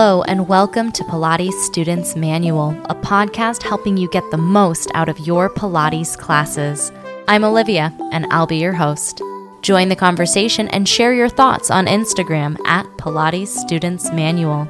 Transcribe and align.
Hello, 0.00 0.22
and 0.22 0.46
welcome 0.46 0.92
to 0.92 1.02
Pilates 1.02 1.60
Students 1.64 2.14
Manual, 2.14 2.70
a 2.84 2.94
podcast 2.94 3.64
helping 3.64 3.96
you 3.96 4.08
get 4.10 4.22
the 4.30 4.36
most 4.36 4.92
out 4.94 5.08
of 5.08 5.18
your 5.18 5.50
Pilates 5.50 6.16
classes. 6.16 6.92
I'm 7.26 7.42
Olivia, 7.42 7.92
and 8.12 8.24
I'll 8.30 8.46
be 8.46 8.58
your 8.58 8.74
host. 8.74 9.20
Join 9.60 9.88
the 9.88 9.96
conversation 9.96 10.68
and 10.68 10.88
share 10.88 11.12
your 11.12 11.28
thoughts 11.28 11.68
on 11.68 11.86
Instagram 11.86 12.64
at 12.64 12.86
Pilates 12.96 13.48
Students 13.48 14.12
Manual. 14.12 14.68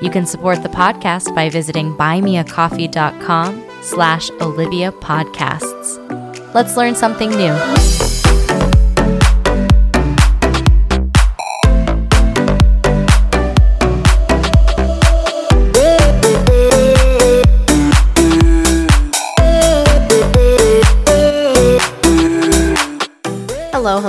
You 0.00 0.10
can 0.10 0.26
support 0.26 0.62
the 0.62 0.68
podcast 0.68 1.34
by 1.34 1.50
visiting 1.50 1.96
buymeacoffee.com 1.96 3.64
slash 3.82 4.30
Olivia 4.40 4.92
Podcasts. 4.92 6.54
Let's 6.54 6.76
learn 6.76 6.94
something 6.94 7.30
new. 7.30 8.17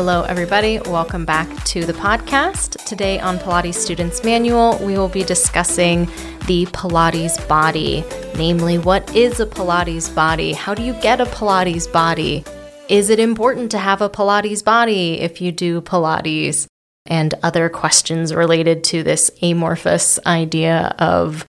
Hello, 0.02 0.21
everybody. 0.21 0.80
Welcome 0.80 1.26
back 1.26 1.62
to 1.66 1.84
the 1.84 1.91
podcast. 1.91 2.81
Today 2.85 3.20
on 3.20 3.38
Pilates 3.38 3.73
Students 3.73 4.23
Manual, 4.23 4.77
we 4.77 4.98
will 4.98 5.09
be 5.09 5.23
discussing 5.23 6.05
the 6.48 6.67
Pilates 6.67 7.45
body. 7.49 8.05
Namely, 8.38 8.77
what 8.77 9.13
is 9.13 9.41
a 9.41 9.45
Pilates 9.45 10.16
body? 10.16 10.53
How 10.53 10.73
do 10.73 10.84
you 10.84 10.94
get 11.02 11.20
a 11.20 11.25
Pilates 11.25 11.91
body? 11.91 12.45
Is 12.88 13.09
it 13.09 13.20
important 13.20 13.72
to 13.72 13.77
have 13.77 14.02
a 14.02 14.09
Pilates 14.09 14.63
body 14.63 15.20
if 15.20 15.41
you 15.41 15.52
do 15.52 15.81
Pilates? 15.81 16.66
And 17.06 17.34
other 17.44 17.67
questions 17.67 18.34
related 18.34 18.86
to 18.86 19.03
this 19.03 19.30
amorphous 19.41 20.17
idea 20.25 20.95
of 20.97 21.45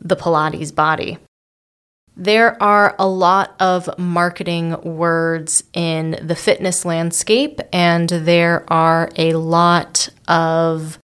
the 0.00 0.16
Pilates 0.16 0.74
body. 0.74 1.18
There 2.16 2.62
are 2.62 2.94
a 2.98 3.06
lot 3.08 3.54
of 3.58 3.98
marketing 3.98 4.80
words 4.82 5.64
in 5.72 6.18
the 6.22 6.36
fitness 6.36 6.84
landscape, 6.84 7.60
and 7.72 8.08
there 8.08 8.70
are 8.70 9.10
a 9.16 9.32
lot 9.32 10.10
of 10.28 10.98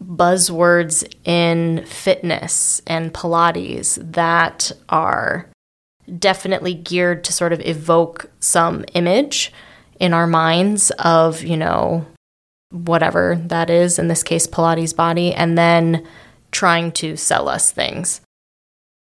buzzwords 0.00 1.04
in 1.24 1.84
fitness 1.84 2.80
and 2.86 3.12
Pilates 3.12 3.98
that 4.12 4.72
are 4.88 5.48
definitely 6.18 6.74
geared 6.74 7.24
to 7.24 7.32
sort 7.32 7.52
of 7.52 7.60
evoke 7.60 8.30
some 8.40 8.84
image 8.94 9.52
in 9.98 10.14
our 10.14 10.26
minds 10.26 10.90
of, 10.92 11.42
you 11.42 11.56
know, 11.56 12.06
whatever 12.70 13.36
that 13.46 13.68
is, 13.68 13.98
in 13.98 14.08
this 14.08 14.22
case, 14.22 14.46
Pilates 14.46 14.94
body, 14.94 15.34
and 15.34 15.58
then 15.58 16.06
trying 16.52 16.92
to 16.92 17.16
sell 17.16 17.48
us 17.48 17.72
things. 17.72 18.20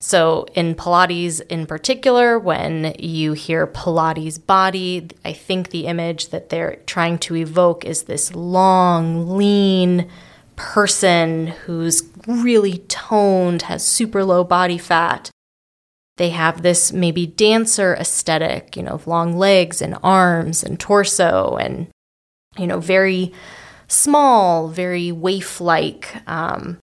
So, 0.08 0.45
in 0.53 0.75
Pilates 0.75 1.42
in 1.50 1.66
particular, 1.66 2.38
when 2.38 2.94
you 3.00 3.34
hear 3.34 3.66
Pilates 3.66 4.38
body, 4.38 5.08
I 5.25 5.34
think 5.34 5.72
the 5.72 5.88
image 5.88 6.30
that 6.30 6.50
they're 6.50 6.75
trying 6.86 7.17
to 7.25 7.36
evoke 7.36 7.84
is 7.86 8.03
this 8.03 8.36
long, 8.36 9.36
lean 9.36 10.08
person 10.58 11.47
who's 11.47 12.03
really 12.28 12.78
toned, 12.88 13.64
has 13.64 13.84
super 13.84 14.23
low 14.23 14.44
body 14.44 14.78
fat. 14.78 15.31
They 16.17 16.30
have 16.30 16.62
this 16.62 16.94
maybe 16.94 17.25
dancer 17.25 17.95
aesthetic, 17.95 18.78
you 18.78 18.84
know, 18.84 18.92
of 18.92 19.08
long 19.08 19.40
legs 19.40 19.81
and 19.81 19.97
arms 20.03 20.64
and 20.64 20.80
torso 20.80 21.58
and, 21.58 21.88
you 22.59 22.67
know, 22.67 22.80
very 22.80 23.34
small, 23.88 24.67
very 24.67 25.12
waif 25.12 25.59
like, 25.59 26.16
um, 26.28 26.78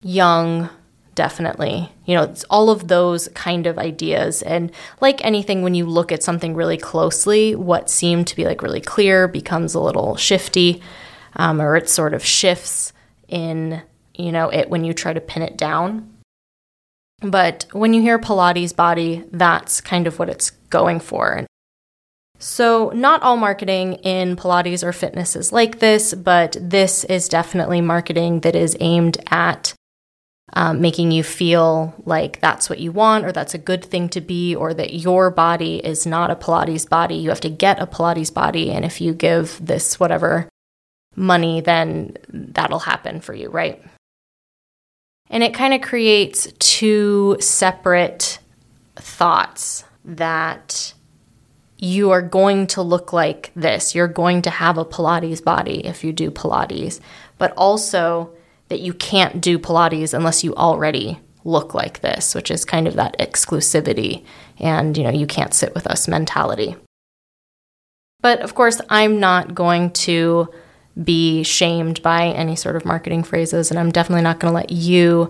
young 0.00 0.70
definitely. 1.16 1.90
You 2.04 2.14
know, 2.14 2.22
it's 2.22 2.44
all 2.44 2.70
of 2.70 2.86
those 2.86 3.26
kind 3.34 3.66
of 3.66 3.78
ideas. 3.78 4.42
And 4.42 4.70
like 5.00 5.24
anything, 5.24 5.62
when 5.62 5.74
you 5.74 5.86
look 5.86 6.12
at 6.12 6.22
something 6.22 6.54
really 6.54 6.76
closely, 6.76 7.56
what 7.56 7.90
seemed 7.90 8.28
to 8.28 8.36
be 8.36 8.44
like 8.44 8.62
really 8.62 8.80
clear 8.80 9.26
becomes 9.26 9.74
a 9.74 9.80
little 9.80 10.14
shifty, 10.14 10.80
um, 11.34 11.60
or 11.60 11.74
it 11.74 11.88
sort 11.88 12.14
of 12.14 12.24
shifts 12.24 12.92
in, 13.26 13.82
you 14.14 14.30
know, 14.30 14.48
it 14.50 14.70
when 14.70 14.84
you 14.84 14.94
try 14.94 15.12
to 15.12 15.20
pin 15.20 15.42
it 15.42 15.56
down. 15.56 16.12
But 17.20 17.66
when 17.72 17.94
you 17.94 18.02
hear 18.02 18.18
Pilates 18.18 18.76
body, 18.76 19.24
that's 19.32 19.80
kind 19.80 20.06
of 20.06 20.18
what 20.20 20.28
it's 20.28 20.50
going 20.70 21.00
for. 21.00 21.46
So, 22.38 22.92
not 22.94 23.22
all 23.22 23.38
marketing 23.38 23.94
in 23.94 24.36
Pilates 24.36 24.84
or 24.84 24.92
fitness 24.92 25.34
is 25.34 25.52
like 25.52 25.78
this, 25.78 26.12
but 26.12 26.54
this 26.60 27.04
is 27.04 27.30
definitely 27.30 27.80
marketing 27.80 28.40
that 28.40 28.54
is 28.54 28.76
aimed 28.80 29.16
at 29.30 29.72
um, 30.52 30.80
making 30.80 31.10
you 31.10 31.22
feel 31.22 31.94
like 32.04 32.40
that's 32.40 32.70
what 32.70 32.78
you 32.78 32.92
want 32.92 33.24
or 33.24 33.32
that's 33.32 33.54
a 33.54 33.58
good 33.58 33.84
thing 33.84 34.08
to 34.10 34.20
be 34.20 34.54
or 34.54 34.72
that 34.74 34.94
your 34.94 35.30
body 35.30 35.78
is 35.84 36.06
not 36.06 36.30
a 36.30 36.36
Pilates 36.36 36.88
body. 36.88 37.16
You 37.16 37.30
have 37.30 37.40
to 37.40 37.50
get 37.50 37.80
a 37.80 37.86
Pilates 37.86 38.32
body. 38.32 38.70
And 38.70 38.84
if 38.84 39.00
you 39.00 39.12
give 39.12 39.58
this 39.64 39.98
whatever 39.98 40.48
money, 41.16 41.60
then 41.60 42.16
that'll 42.28 42.80
happen 42.80 43.20
for 43.20 43.34
you, 43.34 43.48
right? 43.48 43.82
And 45.28 45.42
it 45.42 45.54
kind 45.54 45.74
of 45.74 45.80
creates 45.80 46.52
two 46.58 47.36
separate 47.40 48.38
thoughts 48.94 49.84
that 50.04 50.94
you 51.78 52.10
are 52.10 52.22
going 52.22 52.68
to 52.68 52.82
look 52.82 53.12
like 53.12 53.50
this. 53.56 53.94
You're 53.94 54.08
going 54.08 54.42
to 54.42 54.50
have 54.50 54.78
a 54.78 54.84
Pilates 54.84 55.42
body 55.42 55.84
if 55.84 56.04
you 56.04 56.12
do 56.12 56.30
Pilates, 56.30 57.00
but 57.38 57.52
also 57.56 58.30
that 58.68 58.80
you 58.80 58.92
can't 58.92 59.40
do 59.40 59.58
Pilates 59.58 60.14
unless 60.14 60.42
you 60.42 60.54
already 60.54 61.18
look 61.44 61.74
like 61.74 62.00
this, 62.00 62.34
which 62.34 62.50
is 62.50 62.64
kind 62.64 62.88
of 62.88 62.94
that 62.94 63.18
exclusivity 63.18 64.24
and, 64.58 64.96
you 64.96 65.04
know, 65.04 65.10
you 65.10 65.26
can't 65.26 65.54
sit 65.54 65.74
with 65.74 65.86
us 65.86 66.08
mentality. 66.08 66.74
But 68.20 68.40
of 68.40 68.54
course, 68.54 68.80
I'm 68.88 69.20
not 69.20 69.54
going 69.54 69.90
to 69.90 70.48
be 71.02 71.42
shamed 71.42 72.02
by 72.02 72.26
any 72.28 72.56
sort 72.56 72.74
of 72.74 72.84
marketing 72.84 73.22
phrases, 73.22 73.70
and 73.70 73.78
I'm 73.78 73.92
definitely 73.92 74.22
not 74.22 74.40
going 74.40 74.50
to 74.50 74.56
let 74.56 74.72
you 74.72 75.28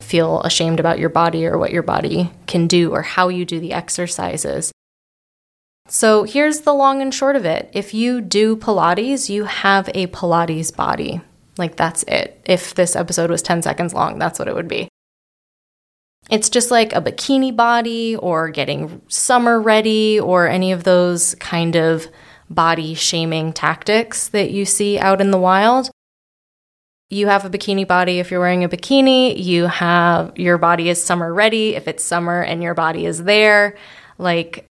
feel 0.00 0.40
ashamed 0.42 0.78
about 0.78 0.98
your 0.98 1.08
body 1.08 1.46
or 1.46 1.58
what 1.58 1.72
your 1.72 1.82
body 1.82 2.30
can 2.46 2.66
do 2.66 2.92
or 2.92 3.02
how 3.02 3.28
you 3.28 3.44
do 3.44 3.58
the 3.58 3.72
exercises. 3.72 4.72
So 5.88 6.24
here's 6.24 6.60
the 6.60 6.74
long 6.74 7.02
and 7.02 7.12
short 7.12 7.36
of 7.36 7.44
it. 7.44 7.70
If 7.72 7.94
you 7.94 8.20
do 8.20 8.56
Pilates, 8.56 9.28
you 9.28 9.44
have 9.44 9.88
a 9.94 10.06
Pilates 10.08 10.74
body. 10.74 11.20
Like, 11.58 11.76
that's 11.76 12.02
it. 12.04 12.40
If 12.44 12.74
this 12.74 12.96
episode 12.96 13.30
was 13.30 13.42
10 13.42 13.62
seconds 13.62 13.94
long, 13.94 14.18
that's 14.18 14.38
what 14.38 14.48
it 14.48 14.54
would 14.54 14.68
be. 14.68 14.88
It's 16.28 16.50
just 16.50 16.70
like 16.70 16.92
a 16.92 17.00
bikini 17.00 17.54
body 17.54 18.16
or 18.16 18.50
getting 18.50 19.00
summer 19.08 19.60
ready 19.60 20.18
or 20.18 20.48
any 20.48 20.72
of 20.72 20.84
those 20.84 21.36
kind 21.36 21.76
of 21.76 22.08
body 22.50 22.94
shaming 22.94 23.52
tactics 23.52 24.28
that 24.28 24.50
you 24.50 24.64
see 24.64 24.98
out 24.98 25.20
in 25.20 25.30
the 25.30 25.38
wild. 25.38 25.90
You 27.08 27.28
have 27.28 27.44
a 27.44 27.50
bikini 27.50 27.86
body 27.86 28.18
if 28.18 28.30
you're 28.30 28.40
wearing 28.40 28.64
a 28.64 28.68
bikini. 28.68 29.40
You 29.40 29.66
have 29.66 30.36
your 30.36 30.58
body 30.58 30.88
is 30.88 31.02
summer 31.02 31.32
ready 31.32 31.76
if 31.76 31.86
it's 31.86 32.02
summer 32.02 32.42
and 32.42 32.62
your 32.62 32.74
body 32.74 33.06
is 33.06 33.22
there. 33.22 33.76
Like, 34.18 34.66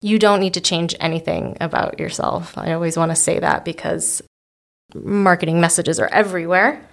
you 0.00 0.18
don't 0.18 0.40
need 0.40 0.54
to 0.54 0.60
change 0.60 0.96
anything 0.98 1.56
about 1.60 2.00
yourself. 2.00 2.58
I 2.58 2.72
always 2.72 2.96
want 2.96 3.12
to 3.12 3.16
say 3.16 3.38
that 3.38 3.64
because 3.64 4.22
marketing 4.94 5.60
messages 5.60 5.98
are 6.00 6.08
everywhere. 6.08 6.84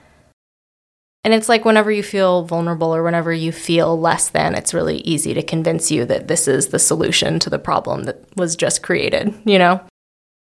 And 1.24 1.34
it's 1.34 1.50
like 1.50 1.66
whenever 1.66 1.92
you 1.92 2.04
feel 2.04 2.44
vulnerable 2.44 2.96
or 2.96 3.02
whenever 3.02 3.34
you 3.34 3.52
feel 3.52 4.00
less 4.00 4.30
than, 4.30 4.54
it's 4.54 4.76
really 4.76 4.98
easy 4.98 5.34
to 5.34 5.42
convince 5.42 5.90
you 5.90 6.06
that 6.06 6.28
this 6.28 6.48
is 6.48 6.68
the 6.68 6.78
solution 6.78 7.40
to 7.40 7.50
the 7.50 7.58
problem 7.58 8.04
that 8.04 8.24
was 8.38 8.56
just 8.56 8.84
created, 8.84 9.34
you 9.44 9.58
know? 9.58 9.82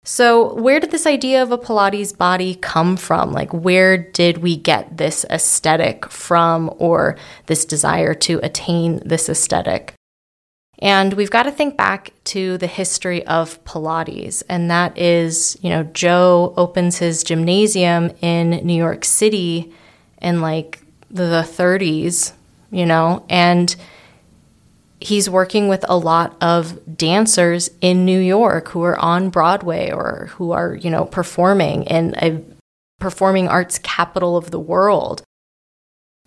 So, 0.04 0.56
where 0.56 0.80
did 0.80 0.90
this 0.90 1.06
idea 1.06 1.44
of 1.44 1.52
a 1.52 1.60
Pilates 1.60 2.18
body 2.18 2.56
come 2.56 2.98
from? 2.98 3.32
Like, 3.32 3.54
where 3.54 3.96
did 3.96 4.40
we 4.40 4.58
get 4.58 4.98
this 4.98 5.24
aesthetic 5.30 6.10
from 6.10 6.74
or 6.80 7.16
this 7.46 7.66
desire 7.66 8.16
to 8.16 8.40
attain 8.42 9.00
this 9.06 9.30
aesthetic? 9.30 9.94
And 10.82 11.14
we've 11.14 11.30
got 11.30 11.44
to 11.44 11.52
think 11.52 11.78
back 11.78 12.12
to 12.26 12.58
the 12.58 12.68
history 12.68 13.26
of 13.28 13.64
Pilates. 13.66 14.42
And 14.50 14.72
that 14.72 14.98
is, 14.98 15.58
you 15.62 15.70
know, 15.70 15.84
Joe 15.84 16.54
opens 16.58 16.98
his 16.98 17.24
gymnasium 17.24 18.12
in 18.22 18.50
New 18.66 18.74
York 18.74 19.06
City 19.06 19.72
in 20.22 20.42
like 20.42 20.82
the 21.12 21.46
30s, 21.48 22.34
you 22.72 22.86
know, 22.86 23.24
and 23.30 23.76
he's 25.00 25.30
working 25.30 25.68
with 25.68 25.84
a 25.90 25.98
lot 25.98 26.36
of 26.42 26.98
dancers 26.98 27.70
in 27.82 28.06
New 28.06 28.20
York 28.20 28.70
who 28.70 28.84
are 28.84 28.98
on 28.98 29.30
Broadway 29.30 29.92
or 29.92 30.30
who 30.34 30.52
are, 30.52 30.76
you 30.76 30.90
know, 30.90 31.06
performing 31.06 31.84
in 31.84 32.16
a 32.18 32.42
performing 33.00 33.48
arts 33.48 33.80
capital 33.80 34.38
of 34.38 34.52
the 34.52 34.60
world. 34.60 35.24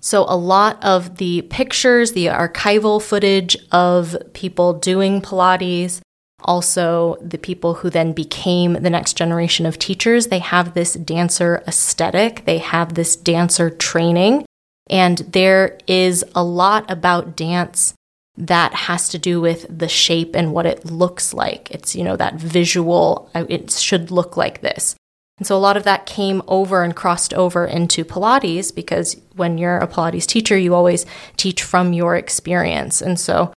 So, 0.04 0.26
a 0.28 0.36
lot 0.36 0.84
of 0.84 1.16
the 1.16 1.40
pictures, 1.48 2.12
the 2.12 2.26
archival 2.26 3.00
footage 3.00 3.56
of 3.72 4.14
people 4.34 4.74
doing 4.74 5.22
Pilates, 5.22 6.02
also 6.40 7.16
the 7.22 7.38
people 7.38 7.72
who 7.72 7.88
then 7.88 8.12
became 8.12 8.74
the 8.74 8.90
next 8.90 9.16
generation 9.16 9.64
of 9.64 9.78
teachers, 9.78 10.26
they 10.26 10.40
have 10.40 10.74
this 10.74 10.92
dancer 10.92 11.62
aesthetic, 11.66 12.44
they 12.44 12.58
have 12.58 12.92
this 12.92 13.16
dancer 13.16 13.70
training. 13.70 14.44
And 14.90 15.16
there 15.20 15.78
is 15.86 16.22
a 16.34 16.44
lot 16.44 16.90
about 16.90 17.34
dance 17.34 17.94
that 18.36 18.74
has 18.74 19.08
to 19.08 19.18
do 19.18 19.40
with 19.40 19.64
the 19.70 19.88
shape 19.88 20.36
and 20.36 20.52
what 20.52 20.66
it 20.66 20.84
looks 20.84 21.32
like. 21.32 21.70
It's, 21.70 21.96
you 21.96 22.04
know, 22.04 22.16
that 22.16 22.34
visual, 22.34 23.30
uh, 23.34 23.46
it 23.48 23.70
should 23.70 24.10
look 24.10 24.36
like 24.36 24.60
this. 24.60 24.96
And 25.38 25.46
so 25.46 25.56
a 25.56 25.58
lot 25.58 25.76
of 25.76 25.82
that 25.82 26.06
came 26.06 26.42
over 26.46 26.82
and 26.84 26.94
crossed 26.94 27.34
over 27.34 27.64
into 27.64 28.04
Pilates 28.04 28.72
because 28.72 29.20
when 29.34 29.58
you're 29.58 29.78
a 29.78 29.88
Pilates 29.88 30.26
teacher, 30.26 30.56
you 30.56 30.74
always 30.74 31.06
teach 31.36 31.62
from 31.62 31.92
your 31.92 32.14
experience. 32.16 33.00
And 33.00 33.18
so 33.18 33.52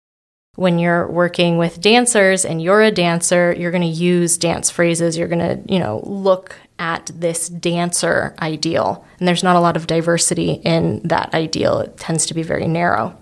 when 0.55 0.79
you're 0.79 1.07
working 1.07 1.59
with 1.59 1.79
dancers 1.79 2.43
and 2.43 2.59
you're 2.59 2.81
a 2.81 2.89
dancer, 2.89 3.53
you're 3.55 3.69
going 3.69 3.83
to 3.83 3.87
use 3.87 4.39
dance 4.39 4.71
phrases. 4.71 5.15
You're 5.15 5.27
going 5.27 5.39
to, 5.39 5.71
you 5.71 5.77
know, 5.77 6.01
look 6.03 6.55
at 6.79 7.11
this 7.13 7.47
dancer 7.47 8.35
ideal. 8.41 9.05
And 9.19 9.27
there's 9.27 9.43
not 9.43 9.55
a 9.55 9.59
lot 9.59 9.77
of 9.77 9.85
diversity 9.85 10.53
in 10.63 11.01
that 11.07 11.31
ideal. 11.35 11.79
It 11.79 11.97
tends 11.97 12.25
to 12.25 12.33
be 12.33 12.41
very 12.41 12.67
narrow. 12.67 13.15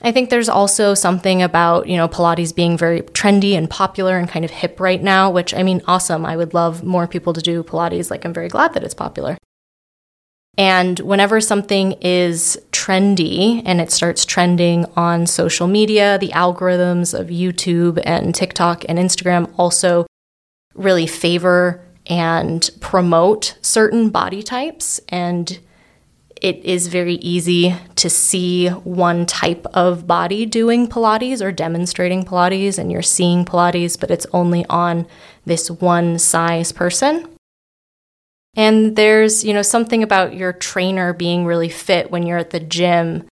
I 0.00 0.12
think 0.12 0.30
there's 0.30 0.48
also 0.48 0.94
something 0.94 1.42
about, 1.42 1.88
you 1.88 1.96
know, 1.96 2.08
Pilates 2.08 2.54
being 2.54 2.78
very 2.78 3.02
trendy 3.02 3.56
and 3.56 3.68
popular 3.68 4.16
and 4.16 4.28
kind 4.28 4.44
of 4.44 4.50
hip 4.52 4.78
right 4.78 5.02
now, 5.02 5.30
which 5.30 5.52
I 5.52 5.64
mean, 5.64 5.82
awesome. 5.86 6.24
I 6.24 6.36
would 6.36 6.54
love 6.54 6.84
more 6.84 7.08
people 7.08 7.32
to 7.32 7.40
do 7.40 7.64
Pilates. 7.64 8.10
Like, 8.10 8.24
I'm 8.24 8.32
very 8.32 8.48
glad 8.48 8.74
that 8.74 8.84
it's 8.84 8.94
popular. 8.94 9.36
And 10.56 10.98
whenever 11.00 11.40
something 11.40 11.92
is 12.00 12.60
trendy 12.72 13.62
and 13.64 13.80
it 13.80 13.92
starts 13.92 14.24
trending 14.24 14.86
on 14.96 15.26
social 15.26 15.66
media, 15.66 16.18
the 16.18 16.30
algorithms 16.30 17.18
of 17.18 17.28
YouTube 17.28 18.00
and 18.04 18.34
TikTok 18.34 18.84
and 18.88 18.98
Instagram 18.98 19.52
also 19.56 20.06
really 20.74 21.06
favor 21.06 21.84
and 22.06 22.70
promote 22.80 23.56
certain 23.62 24.10
body 24.10 24.42
types. 24.42 25.00
And 25.08 25.58
it 26.42 26.64
is 26.64 26.88
very 26.88 27.14
easy 27.14 27.74
to 27.96 28.08
see 28.08 28.68
one 28.68 29.26
type 29.26 29.66
of 29.74 30.06
body 30.06 30.46
doing 30.46 30.88
Pilates 30.88 31.40
or 31.40 31.52
demonstrating 31.52 32.24
Pilates, 32.24 32.78
and 32.78 32.90
you're 32.90 33.02
seeing 33.02 33.44
Pilates, 33.44 33.98
but 33.98 34.10
it's 34.10 34.26
only 34.32 34.64
on 34.66 35.06
this 35.44 35.70
one 35.70 36.18
size 36.18 36.72
person. 36.72 37.28
And 38.56 38.96
there's, 38.96 39.44
you 39.44 39.52
know, 39.52 39.62
something 39.62 40.02
about 40.02 40.34
your 40.34 40.52
trainer 40.52 41.12
being 41.12 41.44
really 41.44 41.68
fit 41.68 42.10
when 42.10 42.26
you're 42.26 42.38
at 42.38 42.50
the 42.50 42.60
gym 42.60 43.28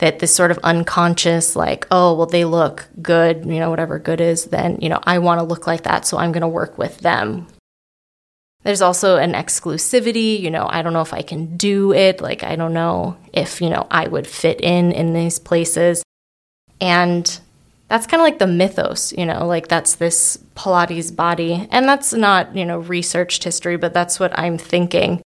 that 0.00 0.18
this 0.18 0.34
sort 0.34 0.50
of 0.50 0.58
unconscious, 0.64 1.54
like, 1.54 1.86
oh, 1.90 2.14
well, 2.14 2.26
they 2.26 2.44
look 2.44 2.88
good, 3.02 3.44
you 3.44 3.60
know, 3.60 3.70
whatever 3.70 3.98
good 3.98 4.20
is, 4.20 4.46
then, 4.46 4.78
you 4.80 4.88
know, 4.88 4.98
I 5.04 5.18
want 5.18 5.40
to 5.40 5.44
look 5.44 5.66
like 5.66 5.82
that, 5.82 6.06
so 6.06 6.16
I'm 6.18 6.32
going 6.32 6.40
to 6.40 6.48
work 6.48 6.78
with 6.78 6.98
them. 7.00 7.46
There's 8.62 8.82
also 8.82 9.16
an 9.16 9.32
exclusivity, 9.32 10.38
you 10.38 10.50
know, 10.50 10.66
I 10.68 10.82
don't 10.82 10.92
know 10.92 11.00
if 11.00 11.14
I 11.14 11.22
can 11.22 11.56
do 11.56 11.92
it. 11.92 12.20
Like, 12.20 12.42
I 12.44 12.56
don't 12.56 12.74
know 12.74 13.16
if, 13.32 13.62
you 13.62 13.70
know, 13.70 13.86
I 13.90 14.06
would 14.06 14.26
fit 14.26 14.60
in 14.60 14.92
in 14.92 15.14
these 15.14 15.38
places. 15.38 16.02
And 16.80 17.40
that's 17.88 18.06
kind 18.06 18.20
of 18.20 18.24
like 18.24 18.38
the 18.38 18.46
mythos, 18.46 19.12
you 19.12 19.24
know, 19.24 19.46
like 19.46 19.68
that's 19.68 19.94
this 19.94 20.38
Pilates 20.54 21.14
body. 21.14 21.66
And 21.70 21.88
that's 21.88 22.12
not, 22.12 22.54
you 22.54 22.64
know, 22.64 22.78
researched 22.78 23.44
history, 23.44 23.76
but 23.76 23.94
that's 23.94 24.20
what 24.20 24.38
I'm 24.38 24.58
thinking 24.58 25.22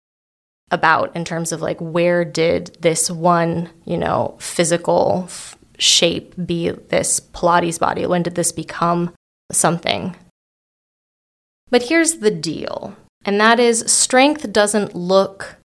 about 0.72 1.16
in 1.16 1.26
terms 1.26 1.52
of 1.52 1.62
like 1.62 1.80
where 1.80 2.24
did 2.24 2.78
this 2.82 3.10
one, 3.10 3.70
you 3.86 3.98
know, 3.98 4.36
physical 4.40 5.24
f- 5.28 5.58
shape 5.78 6.34
be 6.46 6.70
this 6.70 7.20
Pilates 7.20 7.80
body? 7.80 8.06
When 8.06 8.24
did 8.24 8.36
this 8.36 8.52
become 8.52 9.14
something? 9.52 10.16
But 11.70 11.84
here's 11.84 12.20
the 12.20 12.32
deal 12.32 12.96
and 13.26 13.40
that 13.40 13.60
is 13.60 13.84
strength 13.92 14.52
doesn't 14.52 14.96
look 14.96 15.56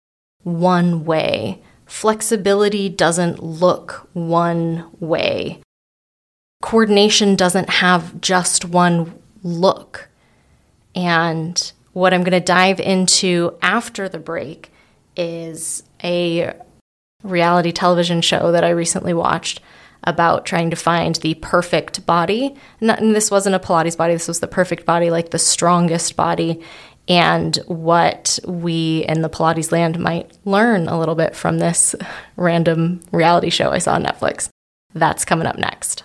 one 0.43 1.05
way, 1.05 1.61
flexibility 1.87 2.89
doesn't 2.89 3.43
look 3.43 4.09
one 4.13 4.89
way, 5.01 5.61
coordination 6.63 7.37
doesn't 7.37 7.71
have 7.71 8.21
just 8.21 8.65
one 8.65 9.19
look. 9.43 10.09
And 10.95 11.73
what 11.93 12.15
I'm 12.15 12.23
going 12.23 12.33
to 12.33 12.41
dive 12.41 12.81
into 12.81 13.57
after 13.63 14.09
the 14.09 14.19
break 14.19 14.73
is 15.17 15.83
a 16.03 16.55
reality 17.23 17.73
television 17.73 18.21
show 18.21 18.53
that 18.53 18.65
I 18.65 18.71
recently 18.71 19.13
watched 19.15 19.61
about 20.05 20.47
trying 20.47 20.71
to 20.71 20.77
find 20.77 21.17
the 21.17 21.35
perfect 21.35 22.07
body. 22.07 22.55
And 22.81 23.15
this 23.15 23.31
wasn't 23.31 23.57
a 23.57 23.59
Pilates 23.59 23.97
body, 23.97 24.15
this 24.15 24.29
was 24.29 24.41
the 24.41 24.47
perfect 24.47 24.87
body, 24.87 25.11
like 25.11 25.31
the 25.31 25.39
strongest 25.39 26.15
body 26.17 26.63
and 27.09 27.57
what 27.67 28.39
we 28.47 29.05
in 29.09 29.23
the 29.23 29.31
Pilates 29.31 29.73
land 29.73 29.99
might 29.99 30.37
learn 30.45 30.89
a 30.89 30.99
little 30.99 31.15
bit 31.15 31.35
from 31.35 31.59
this 31.59 31.95
random 32.37 33.01
reality 33.13 33.51
show 33.51 33.71
I 33.71 33.79
saw 33.79 33.95
on 33.95 34.05
Netflix. 34.05 34.51
That's 34.95 35.25
coming 35.25 35.47
up 35.47 35.57
next. 35.57 36.05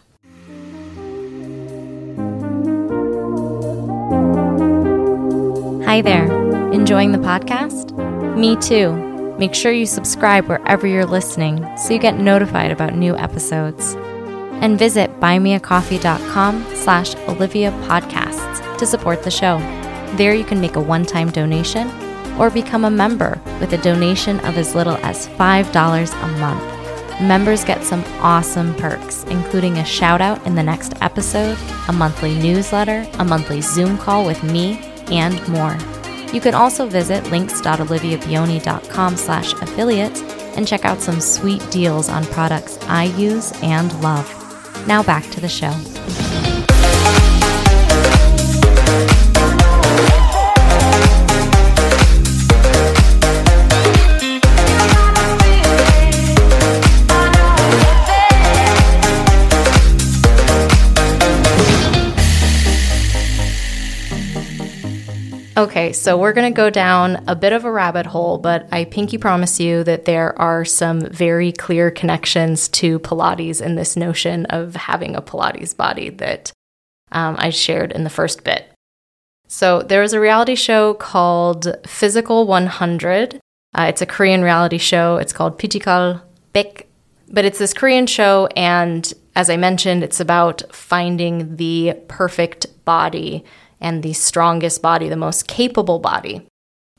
Hi 5.86 6.02
there. 6.02 6.26
Enjoying 6.72 7.12
the 7.12 7.20
podcast? 7.20 7.94
Me 8.36 8.56
too. 8.56 8.94
Make 9.38 9.54
sure 9.54 9.72
you 9.72 9.86
subscribe 9.86 10.48
wherever 10.48 10.88
you're 10.88 11.06
listening 11.06 11.66
so 11.78 11.94
you 11.94 12.00
get 12.00 12.18
notified 12.18 12.72
about 12.72 12.96
new 12.96 13.16
episodes. 13.18 13.96
And 14.62 14.80
visit 14.80 15.20
buymeacoffee.com 15.20 16.76
slash 16.76 17.16
Olivia 17.28 17.72
Podcasts 17.88 18.78
to 18.78 18.86
support 18.86 19.24
the 19.24 19.32
show. 19.32 19.60
There 20.16 20.34
you 20.34 20.44
can 20.44 20.62
make 20.62 20.76
a 20.76 20.82
one 20.82 21.06
time 21.06 21.32
donation 21.32 21.90
or 22.40 22.50
become 22.50 22.86
a 22.86 22.90
member 22.90 23.40
with 23.60 23.74
a 23.74 23.78
donation 23.78 24.40
of 24.42 24.58
as 24.58 24.76
little 24.76 24.98
as 24.98 25.28
$5 25.28 26.24
a 26.24 26.28
month. 26.40 27.22
Members 27.22 27.64
get 27.64 27.84
some 27.84 28.04
awesome 28.20 28.74
perks, 28.76 29.24
including 29.26 29.78
a 29.78 29.86
shout 29.86 30.20
out 30.20 30.46
in 30.46 30.56
the 30.56 30.64
next 30.64 30.94
episode, 31.02 31.58
a 31.88 31.94
monthly 31.94 32.34
newsletter, 32.36 33.08
a 33.20 33.24
monthly 33.24 33.62
Zoom 33.62 33.98
call 33.98 34.26
with 34.26 34.44
me, 34.44 34.80
and 35.12 35.48
more. 35.48 35.78
You 36.34 36.42
can 36.42 36.56
also 36.56 36.88
visit 36.88 37.30
links.oliviabioni.com 37.30 39.18
slash 39.18 39.54
affiliates 39.54 40.22
and 40.56 40.68
check 40.68 40.86
out 40.86 41.02
some 41.02 41.20
sweet 41.20 41.62
deals 41.70 42.10
on 42.10 42.26
products 42.26 42.80
I 42.84 43.04
use 43.04 43.52
and 43.62 43.94
love. 44.02 44.28
Now 44.88 45.04
back 45.04 45.24
to 45.32 45.40
the 45.40 45.50
show. 45.50 45.72
Okay, 65.64 65.94
so 65.94 66.18
we're 66.18 66.34
going 66.34 66.52
to 66.52 66.58
go 66.58 66.70
down 66.70 67.24
a 67.26 67.38
bit 67.38 67.54
of 67.54 67.64
a 67.64 67.72
rabbit 67.72 68.06
hole, 68.06 68.38
but 68.38 68.68
I 68.74 68.84
pinky 68.84 69.18
promise 69.18 69.62
you 69.62 69.86
that 69.86 70.04
there 70.04 70.38
are 70.38 70.66
some 70.66 71.00
very 71.00 71.54
clear 71.54 71.90
connections 71.90 72.68
to 72.68 73.00
Pilates 73.00 73.62
and 73.62 73.78
this 73.78 73.96
notion 73.96 74.46
of 74.48 74.76
having 74.76 75.16
a 75.16 75.22
Pilates 75.22 75.74
body 75.74 76.10
that 76.10 76.52
um, 77.14 77.38
I 77.40 77.50
shared 77.50 77.94
in 77.94 78.04
the 78.04 78.10
first 78.10 78.44
bit. 78.44 78.74
So 79.48 79.82
there 79.82 80.02
was 80.02 80.12
a 80.12 80.20
reality 80.20 80.56
show 80.56 80.96
called 80.96 81.74
Physical 81.88 82.46
100. 82.46 83.40
Uh, 83.74 83.86
it's 83.88 84.02
a 84.02 84.06
Korean 84.06 84.42
reality 84.42 84.78
show. 84.78 85.16
It's 85.16 85.32
called 85.32 85.62
Physical 85.62 86.22
Baek, 86.54 86.88
but 87.30 87.46
it's 87.46 87.60
this 87.60 87.74
Korean 87.74 88.06
show, 88.06 88.50
and 88.58 89.14
as 89.34 89.50
I 89.50 89.56
mentioned, 89.56 90.04
it's 90.04 90.20
about 90.20 90.62
finding 90.76 91.56
the 91.56 91.94
perfect 92.10 92.66
body 92.84 93.46
and 93.84 94.02
the 94.02 94.14
strongest 94.14 94.82
body, 94.82 95.10
the 95.10 95.16
most 95.16 95.48
capable 95.48 96.00
body. 96.00 96.48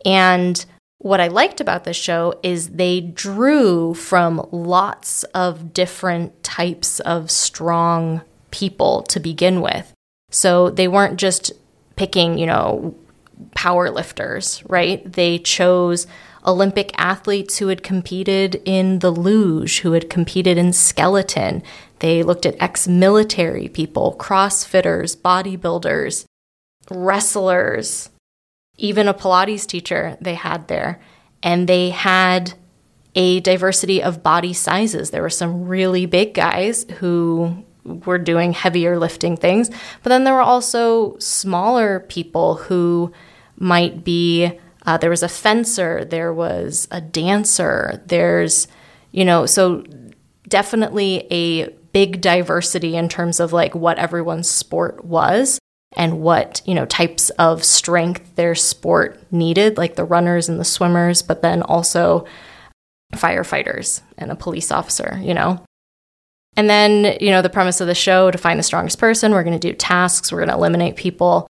And 0.04 0.64
what 0.98 1.20
I 1.20 1.28
liked 1.28 1.60
about 1.60 1.84
this 1.84 1.96
show 1.96 2.38
is 2.42 2.70
they 2.70 3.00
drew 3.00 3.94
from 3.94 4.46
lots 4.52 5.24
of 5.34 5.72
different 5.72 6.42
types 6.44 7.00
of 7.00 7.30
strong 7.30 8.20
people 8.50 9.02
to 9.02 9.18
begin 9.18 9.60
with. 9.60 9.92
So 10.30 10.70
they 10.70 10.86
weren't 10.86 11.18
just 11.18 11.52
picking, 11.96 12.38
you 12.38 12.46
know, 12.46 12.94
power 13.54 13.90
lifters, 13.90 14.62
right? 14.68 15.10
They 15.10 15.38
chose 15.38 16.06
Olympic 16.46 16.92
athletes 16.98 17.58
who 17.58 17.68
had 17.68 17.82
competed 17.82 18.60
in 18.64 18.98
the 18.98 19.10
luge, 19.10 19.80
who 19.80 19.92
had 19.92 20.10
competed 20.10 20.58
in 20.58 20.72
skeleton. 20.72 21.62
They 22.00 22.22
looked 22.22 22.44
at 22.44 22.56
ex 22.60 22.86
military 22.86 23.68
people, 23.68 24.16
crossfitters, 24.18 25.16
bodybuilders 25.16 26.26
wrestlers, 26.90 28.10
even 28.76 29.08
a 29.08 29.14
Pilates 29.14 29.66
teacher 29.66 30.16
they 30.20 30.34
had 30.34 30.68
there. 30.68 31.00
And 31.42 31.68
they 31.68 31.90
had 31.90 32.54
a 33.14 33.40
diversity 33.40 34.02
of 34.02 34.22
body 34.22 34.52
sizes. 34.52 35.10
There 35.10 35.22
were 35.22 35.30
some 35.30 35.66
really 35.66 36.06
big 36.06 36.34
guys 36.34 36.84
who 36.98 37.64
were 37.84 38.18
doing 38.18 38.52
heavier 38.52 38.98
lifting 38.98 39.36
things, 39.36 39.68
but 40.02 40.10
then 40.10 40.24
there 40.24 40.34
were 40.34 40.40
also 40.40 41.18
smaller 41.18 42.00
people 42.00 42.54
who 42.54 43.12
might 43.58 44.04
be 44.04 44.58
Uh, 44.86 44.98
there 44.98 45.08
was 45.08 45.22
a 45.22 45.28
fencer, 45.28 46.04
there 46.04 46.30
was 46.30 46.88
a 46.90 47.00
dancer, 47.00 48.02
there's, 48.06 48.68
you 49.12 49.24
know, 49.24 49.46
so 49.46 49.82
definitely 50.46 51.26
a 51.30 51.70
big 51.92 52.20
diversity 52.20 52.94
in 52.94 53.08
terms 53.08 53.40
of 53.40 53.50
like 53.50 53.74
what 53.74 53.98
everyone's 53.98 54.50
sport 54.50 55.02
was 55.02 55.58
and 55.96 56.20
what, 56.20 56.60
you 56.64 56.74
know, 56.74 56.86
types 56.86 57.30
of 57.30 57.64
strength 57.64 58.34
their 58.36 58.54
sport 58.54 59.20
needed, 59.32 59.78
like 59.78 59.96
the 59.96 60.04
runners 60.04 60.48
and 60.48 60.58
the 60.58 60.64
swimmers, 60.64 61.22
but 61.22 61.42
then 61.42 61.62
also 61.62 62.26
firefighters 63.14 64.00
and 64.18 64.30
a 64.30 64.36
police 64.36 64.70
officer, 64.70 65.18
you 65.22 65.34
know. 65.34 65.64
And 66.56 66.70
then, 66.70 67.16
you 67.20 67.30
know, 67.30 67.42
the 67.42 67.50
premise 67.50 67.80
of 67.80 67.86
the 67.86 67.94
show 67.94 68.30
to 68.30 68.38
find 68.38 68.58
the 68.58 68.64
strongest 68.64 68.98
person, 68.98 69.32
we're 69.32 69.42
going 69.42 69.58
to 69.58 69.68
do 69.68 69.74
tasks, 69.74 70.30
we're 70.30 70.38
going 70.38 70.48
to 70.48 70.54
eliminate 70.54 70.96
people. 70.96 71.46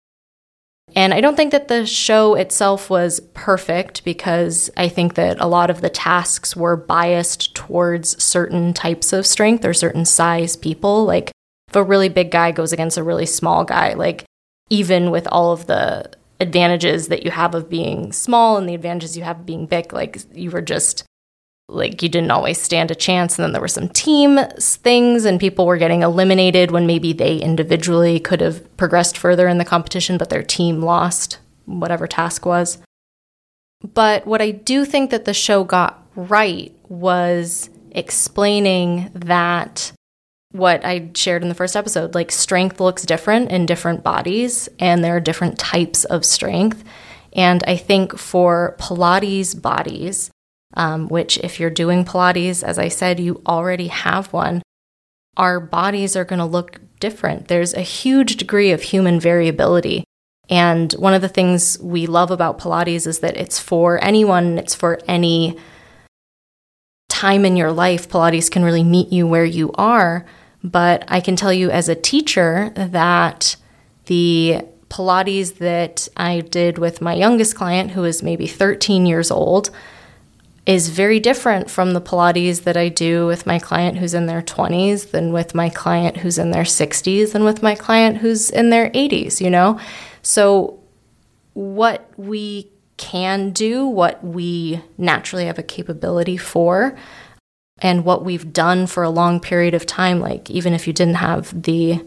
And 0.97 1.15
I 1.15 1.21
don't 1.21 1.37
think 1.37 1.53
that 1.53 1.69
the 1.69 1.87
show 1.87 2.35
itself 2.35 2.91
was 2.91 3.21
perfect 3.35 4.05
because 4.05 4.71
I 4.77 4.89
think 4.89 5.15
that 5.15 5.41
a 5.41 5.47
lot 5.47 5.71
of 5.71 5.81
the 5.81 5.91
tasks 5.91 6.57
were 6.57 6.77
biased 6.77 7.55
towards 7.55 8.23
certain 8.23 8.75
types 8.75 9.13
of 9.13 9.27
strength 9.27 9.65
or 9.65 9.73
certain 9.73 10.05
size 10.05 10.57
people. 10.57 11.05
Like 11.05 11.31
if 11.69 11.77
a 11.77 11.85
really 11.85 12.09
big 12.09 12.33
guy 12.33 12.51
goes 12.51 12.73
against 12.73 12.99
a 12.99 13.05
really 13.05 13.27
small 13.27 13.65
guy, 13.65 13.95
like 13.95 14.25
even 14.71 15.11
with 15.11 15.27
all 15.31 15.53
of 15.53 15.67
the 15.67 16.11
advantages 16.41 17.09
that 17.09 17.23
you 17.23 17.31
have 17.31 17.55
of 17.55 17.69
being 17.69 18.13
small 18.13 18.57
and 18.57 18.69
the 18.69 18.75
advantages 18.75 19.17
you 19.17 19.23
have 19.23 19.41
of 19.41 19.47
being 19.47 19.67
big, 19.67 19.93
like 19.93 20.19
you 20.33 20.51
were 20.51 20.63
just 20.63 21.05
like 21.69 22.03
you 22.03 22.09
didn't 22.09 22.31
always 22.31 22.61
stand 22.61 22.91
a 22.91 22.95
chance 22.95 23.39
and 23.39 23.45
then 23.45 23.53
there 23.53 23.61
were 23.61 23.69
some 23.69 23.89
team 23.89 24.39
things 24.59 25.25
and 25.25 25.39
people 25.39 25.67
were 25.67 25.77
getting 25.77 26.03
eliminated 26.03 26.71
when 26.71 26.87
maybe 26.87 27.13
they 27.13 27.37
individually 27.37 28.19
could 28.19 28.41
have 28.41 28.77
progressed 28.77 29.17
further 29.17 29.47
in 29.47 29.59
the 29.59 29.65
competition 29.65 30.19
but 30.19 30.31
their 30.31 30.43
team 30.43 30.83
lost 30.83 31.39
whatever 31.67 32.07
task 32.07 32.45
was. 32.45 32.79
But 33.95 34.27
what 34.27 34.43
i 34.43 34.51
do 34.51 34.85
think 34.85 35.11
that 35.11 35.25
the 35.25 35.35
show 35.35 35.65
got 35.65 36.05
right 36.17 36.75
was 36.89 37.71
explaining 37.93 39.11
that 39.15 39.93
what 40.53 40.85
i 40.85 41.11
shared 41.15 41.43
in 41.43 41.49
the 41.49 41.55
first 41.55 41.77
episode 41.77 42.15
like 42.15 42.31
strength 42.31 42.81
looks 42.81 43.05
different 43.05 43.51
in 43.51 43.67
different 43.67 44.03
bodies 44.03 44.69
and 44.79 45.05
there 45.05 45.17
are 45.17 45.21
different 45.21 45.59
types 45.59 46.05
of 46.05 46.25
strength 46.25 46.83
and 47.33 47.63
i 47.67 47.77
think 47.77 48.19
for 48.19 48.77
pilates 48.79 49.61
bodies 49.61 50.31
um, 50.75 51.09
which, 51.09 51.39
if 51.39 51.59
you're 51.59 51.71
doing 51.71 52.05
Pilates, 52.05 52.63
as 52.63 52.79
I 52.79 52.89
said, 52.89 53.19
you 53.19 53.43
already 53.47 53.89
have 53.89 54.33
one, 54.33 54.63
our 55.37 55.59
bodies 55.59 56.17
are 56.17 56.25
going 56.25 56.39
to 56.39 56.45
look 56.45 56.81
different. 57.01 57.49
There's 57.49 57.75
a 57.75 57.81
huge 57.81 58.37
degree 58.37 58.71
of 58.71 58.83
human 58.83 59.19
variability. 59.19 60.05
And 60.49 60.93
one 60.95 61.15
of 61.15 61.23
the 61.23 61.29
things 61.29 61.79
we 61.81 62.07
love 62.07 62.31
about 62.31 62.59
Pilates 62.59 63.07
is 63.07 63.21
that 63.21 63.37
it's 63.37 63.59
for 63.59 64.03
anyone, 64.05 64.59
it's 64.59 64.75
for 64.75 65.01
any 65.07 65.57
time 67.09 67.45
in 67.45 67.57
your 67.57 67.73
life. 67.73 68.09
Pilates 68.09 68.51
can 68.51 68.65
really 68.65 68.85
meet 68.85 69.13
you 69.13 69.27
where 69.27 69.45
you 69.45 69.73
are. 69.75 70.27
But 70.63 71.05
I 71.09 71.21
can 71.21 71.37
tell 71.37 71.53
you 71.53 71.71
as 71.71 71.89
a 71.89 71.95
teacher 71.95 72.71
that 72.75 73.57
the 74.07 74.63
Pilates 74.91 75.59
that 75.59 76.09
I 76.17 76.41
did 76.41 76.77
with 76.77 77.01
my 77.01 77.15
youngest 77.15 77.55
client, 77.55 77.93
who 77.93 78.05
is 78.05 78.23
maybe 78.23 78.47
13 78.47 79.07
years 79.07 79.31
old, 79.31 79.71
is 80.67 80.89
very 80.91 81.19
different 81.19 81.71
from 81.71 81.95
the 81.95 82.01
Pilates 82.01 82.65
that 82.65 82.77
I 82.77 82.89
do 82.89 83.27
with 83.27 83.47
my 83.47 83.59
client 83.59 83.99
who's 83.99 84.15
in 84.15 84.27
their 84.27 84.43
20s 84.43 85.11
than 85.11 85.33
with 85.33 85.55
my 85.55 85.69
client 85.69 86.19
who's 86.19 86.39
in 86.39 86.51
their 86.51 86.65
60s 86.65 87.35
and 87.35 87.45
with 87.45 87.63
my 87.63 87.75
client 87.75 88.19
who's 88.19 88.51
in 88.51 88.71
their 88.71 88.91
80s, 88.91 89.41
you 89.41 89.51
know? 89.51 89.81
So, 90.23 90.79
what 91.55 92.09
we 92.17 92.71
can 92.97 93.51
do, 93.51 93.87
what 93.87 94.23
we 94.23 94.81
naturally 94.99 95.47
have 95.47 95.59
a 95.59 95.63
capability 95.63 96.37
for, 96.37 96.97
and 97.81 98.05
what 98.05 98.25
we've 98.25 98.53
done 98.53 98.87
for 98.87 99.03
a 99.03 99.11
long 99.11 99.41
period 99.41 99.75
of 99.75 99.87
time, 99.87 100.21
like 100.21 100.51
even 100.51 100.73
if 100.75 100.87
you 100.87 100.93
didn't 100.93 101.15
have 101.15 101.63
the 101.63 102.05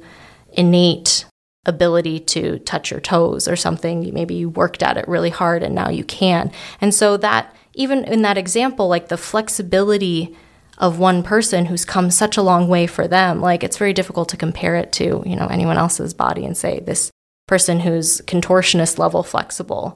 innate 0.51 1.25
ability 1.65 2.19
to 2.19 2.59
touch 2.59 2.91
your 2.91 2.99
toes 2.99 3.47
or 3.47 3.55
something, 3.55 4.13
maybe 4.13 4.35
you 4.35 4.49
worked 4.49 4.83
at 4.83 4.97
it 4.97 5.07
really 5.07 5.29
hard 5.29 5.63
and 5.63 5.73
now 5.73 5.89
you 5.89 6.03
can. 6.03 6.51
And 6.81 6.93
so 6.93 7.17
that 7.17 7.55
even 7.73 8.03
in 8.03 8.21
that 8.21 8.37
example, 8.37 8.87
like 8.87 9.07
the 9.07 9.17
flexibility 9.17 10.35
of 10.77 10.99
one 10.99 11.23
person 11.23 11.67
who's 11.67 11.85
come 11.85 12.11
such 12.11 12.37
a 12.37 12.41
long 12.41 12.67
way 12.67 12.87
for 12.87 13.07
them, 13.07 13.41
like 13.41 13.63
it's 13.63 13.77
very 13.77 13.93
difficult 13.93 14.29
to 14.29 14.37
compare 14.37 14.75
it 14.75 14.91
to, 14.93 15.23
you 15.25 15.35
know, 15.35 15.47
anyone 15.47 15.77
else's 15.77 16.13
body 16.13 16.45
and 16.45 16.57
say 16.57 16.79
this 16.79 17.11
person 17.47 17.79
who's 17.79 18.21
contortionist 18.21 18.97
level 18.97 19.23
flexible. 19.23 19.95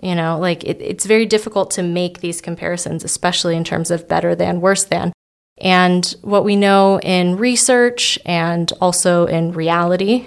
You 0.00 0.14
know, 0.14 0.38
like 0.38 0.64
it, 0.64 0.80
it's 0.80 1.04
very 1.04 1.26
difficult 1.26 1.70
to 1.72 1.82
make 1.82 2.20
these 2.20 2.40
comparisons, 2.40 3.04
especially 3.04 3.56
in 3.56 3.64
terms 3.64 3.90
of 3.90 4.08
better 4.08 4.34
than, 4.34 4.60
worse 4.60 4.84
than. 4.84 5.12
And 5.58 6.04
what 6.22 6.44
we 6.44 6.56
know 6.56 6.98
in 7.00 7.36
research 7.36 8.18
and 8.24 8.72
also 8.80 9.26
in 9.26 9.52
reality 9.52 10.26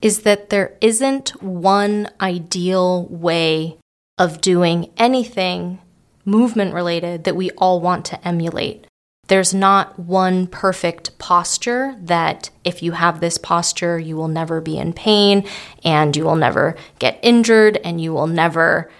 is 0.00 0.22
that 0.22 0.50
there 0.50 0.76
isn't 0.80 1.30
one 1.42 2.10
ideal 2.20 3.06
way 3.06 3.78
of 4.18 4.40
doing 4.40 4.90
anything 4.96 5.80
movement 6.24 6.74
related 6.74 7.24
that 7.24 7.36
we 7.36 7.50
all 7.52 7.80
want 7.80 8.04
to 8.06 8.28
emulate. 8.28 8.86
There's 9.28 9.54
not 9.54 9.98
one 9.98 10.46
perfect 10.46 11.16
posture 11.18 11.96
that 12.00 12.50
if 12.64 12.82
you 12.82 12.92
have 12.92 13.20
this 13.20 13.38
posture, 13.38 13.98
you 13.98 14.16
will 14.16 14.28
never 14.28 14.60
be 14.60 14.76
in 14.76 14.92
pain 14.92 15.46
and 15.84 16.16
you 16.16 16.24
will 16.24 16.36
never 16.36 16.76
get 16.98 17.18
injured 17.22 17.78
and 17.84 18.00
you 18.00 18.12
will 18.12 18.26
never 18.26 18.90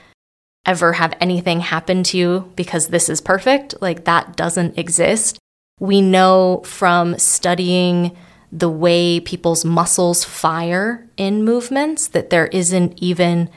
ever 0.65 0.93
have 0.93 1.15
anything 1.21 1.61
happen 1.61 2.05
to 2.05 2.17
you 2.17 2.53
because 2.55 2.89
this 2.89 3.09
is 3.09 3.21
perfect. 3.21 3.75
Like 3.81 4.05
that 4.05 4.37
doesn't 4.37 4.79
exist. 4.79 5.39
We 5.81 6.01
know 6.01 6.63
from 6.65 7.19
studying 7.19 8.17
the 8.53 8.69
way 8.69 9.19
people's 9.19 9.65
muscles 9.65 10.25
fire 10.25 11.09
in 11.17 11.45
movements 11.45 12.07
that 12.09 12.31
there 12.31 12.47
isn't 12.49 13.03
even 13.03 13.51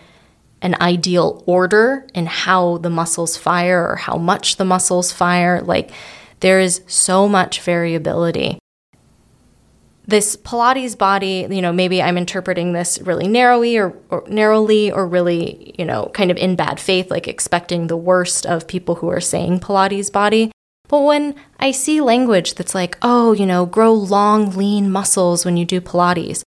an 0.62 0.76
ideal 0.82 1.44
order 1.46 2.08
in 2.16 2.26
how 2.26 2.78
the 2.78 2.90
muscles 2.90 3.38
fire 3.38 3.88
or 3.88 3.98
how 3.98 4.18
much 4.18 4.56
the 4.56 4.66
muscles 4.66 5.12
fire. 5.12 5.62
Like 5.62 5.92
there 6.40 6.60
is 6.60 6.82
so 6.88 7.28
much 7.28 7.62
variability. 7.62 8.60
This 10.08 10.36
Pilates 10.36 10.96
body, 10.96 11.48
you 11.50 11.62
know, 11.62 11.74
maybe 11.74 12.02
I'm 12.02 12.18
interpreting 12.18 12.74
this 12.74 13.02
really 13.02 13.28
narrowly 13.28 13.78
or, 13.78 13.98
or 14.10 14.24
narrowly 14.28 14.92
or 14.92 15.08
really, 15.08 15.74
you 15.80 15.86
know, 15.86 16.12
kind 16.14 16.30
of 16.30 16.38
in 16.38 16.56
bad 16.56 16.80
faith, 16.80 17.10
like 17.10 17.28
expecting 17.28 17.88
the 17.88 17.98
worst 17.98 18.46
of 18.46 18.68
people 18.68 18.96
who 18.96 19.10
are 19.10 19.22
saying 19.22 19.62
Pilates 19.62 20.12
body. 20.12 20.52
But 20.88 21.02
when 21.02 21.34
I 21.60 21.72
see 21.72 22.02
language 22.02 22.54
that's 22.54 22.76
like, 22.76 22.98
oh, 23.02 23.34
you 23.34 23.48
know, 23.48 23.66
grow 23.66 23.94
long, 23.94 24.52
lean 24.52 24.92
muscles 24.92 25.44
when 25.44 25.58
you 25.58 25.66
do 25.66 25.82
Pilates, 25.82 26.44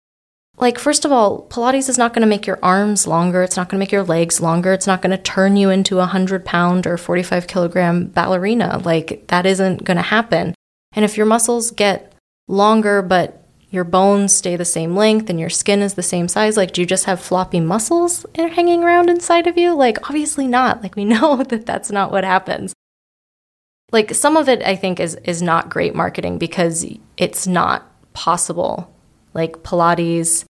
like, 0.58 0.78
first 0.78 1.04
of 1.04 1.12
all, 1.12 1.46
Pilates 1.48 1.88
is 1.88 1.98
not 1.98 2.14
going 2.14 2.22
to 2.22 2.26
make 2.26 2.46
your 2.46 2.58
arms 2.62 3.06
longer. 3.06 3.42
It's 3.42 3.58
not 3.58 3.68
going 3.68 3.78
to 3.78 3.82
make 3.82 3.92
your 3.92 4.02
legs 4.02 4.40
longer. 4.40 4.72
It's 4.72 4.86
not 4.86 5.02
going 5.02 5.10
to 5.10 5.22
turn 5.22 5.56
you 5.56 5.68
into 5.68 5.96
a 5.96 6.08
100 6.08 6.46
pound 6.46 6.86
or 6.86 6.96
45 6.96 7.46
kilogram 7.46 8.06
ballerina. 8.06 8.80
Like, 8.82 9.26
that 9.26 9.44
isn't 9.44 9.84
going 9.84 9.98
to 9.98 10.02
happen. 10.02 10.54
And 10.94 11.04
if 11.04 11.18
your 11.18 11.26
muscles 11.26 11.70
get 11.72 12.14
longer, 12.48 13.02
but 13.02 13.42
your 13.68 13.84
bones 13.84 14.34
stay 14.34 14.56
the 14.56 14.64
same 14.64 14.96
length 14.96 15.28
and 15.28 15.38
your 15.38 15.50
skin 15.50 15.82
is 15.82 15.92
the 15.92 16.02
same 16.02 16.26
size, 16.26 16.56
like, 16.56 16.72
do 16.72 16.80
you 16.80 16.86
just 16.86 17.04
have 17.04 17.20
floppy 17.20 17.60
muscles 17.60 18.24
hanging 18.34 18.82
around 18.82 19.10
inside 19.10 19.46
of 19.46 19.58
you? 19.58 19.74
Like, 19.74 20.08
obviously 20.08 20.46
not. 20.46 20.82
Like, 20.82 20.96
we 20.96 21.04
know 21.04 21.36
that 21.48 21.66
that's 21.66 21.90
not 21.90 22.10
what 22.10 22.24
happens. 22.24 22.72
Like, 23.92 24.14
some 24.14 24.38
of 24.38 24.48
it, 24.48 24.62
I 24.62 24.74
think, 24.74 25.00
is, 25.00 25.16
is 25.16 25.42
not 25.42 25.68
great 25.68 25.94
marketing 25.94 26.38
because 26.38 26.86
it's 27.18 27.46
not 27.46 27.92
possible 28.14 28.90
like 29.36 29.62
Pilates 29.62 30.44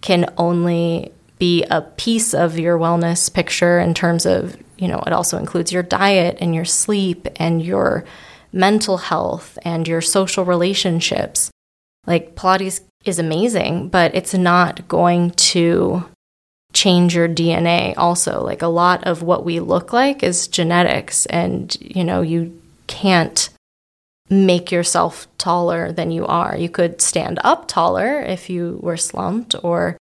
can 0.00 0.26
only 0.36 1.12
be 1.38 1.64
a 1.70 1.82
piece 1.82 2.34
of 2.34 2.58
your 2.58 2.76
wellness 2.78 3.32
picture 3.32 3.78
in 3.78 3.94
terms 3.94 4.26
of, 4.26 4.56
you 4.76 4.88
know, 4.88 5.02
it 5.06 5.12
also 5.12 5.38
includes 5.38 5.72
your 5.72 5.84
diet 5.84 6.36
and 6.40 6.54
your 6.54 6.64
sleep 6.64 7.28
and 7.36 7.62
your 7.62 8.04
mental 8.52 8.98
health 8.98 9.56
and 9.64 9.86
your 9.86 10.00
social 10.00 10.44
relationships. 10.44 11.50
Like 12.06 12.34
Pilates 12.34 12.80
is 13.04 13.18
amazing, 13.18 13.88
but 13.88 14.14
it's 14.14 14.34
not 14.34 14.86
going 14.88 15.30
to 15.30 16.04
change 16.72 17.14
your 17.14 17.28
DNA 17.28 17.94
also. 17.96 18.42
Like 18.42 18.62
a 18.62 18.66
lot 18.66 19.04
of 19.06 19.22
what 19.22 19.44
we 19.44 19.60
look 19.60 19.92
like 19.92 20.24
is 20.24 20.48
genetics 20.48 21.24
and 21.26 21.74
you 21.80 22.02
know, 22.02 22.20
you 22.20 22.60
can't 22.88 23.48
make 24.30 24.72
yourself 24.72 25.26
taller 25.38 25.92
than 25.92 26.10
you 26.10 26.26
are. 26.26 26.56
You 26.56 26.68
could 26.68 27.00
stand 27.00 27.38
up 27.44 27.68
taller 27.68 28.20
if 28.20 28.48
you 28.48 28.78
were 28.82 28.96
slumped 28.96 29.54
or 29.62 29.98